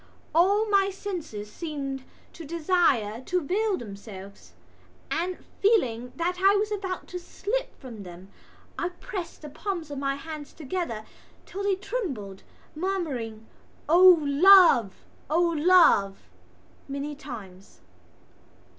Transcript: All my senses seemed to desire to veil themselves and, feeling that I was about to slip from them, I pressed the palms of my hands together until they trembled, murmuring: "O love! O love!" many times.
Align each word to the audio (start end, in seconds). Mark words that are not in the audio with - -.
All 0.33 0.67
my 0.67 0.89
senses 0.89 1.51
seemed 1.51 2.03
to 2.33 2.43
desire 2.43 3.21
to 3.25 3.39
veil 3.39 3.77
themselves 3.77 4.53
and, 5.11 5.37
feeling 5.61 6.11
that 6.15 6.39
I 6.39 6.55
was 6.55 6.71
about 6.71 7.05
to 7.09 7.19
slip 7.19 7.79
from 7.79 8.01
them, 8.01 8.31
I 8.79 8.89
pressed 8.89 9.43
the 9.43 9.49
palms 9.49 9.91
of 9.91 9.99
my 9.99 10.15
hands 10.15 10.53
together 10.53 11.05
until 11.41 11.61
they 11.61 11.75
trembled, 11.75 12.41
murmuring: 12.73 13.45
"O 13.87 14.17
love! 14.23 15.05
O 15.29 15.39
love!" 15.39 16.17
many 16.89 17.13
times. 17.13 17.81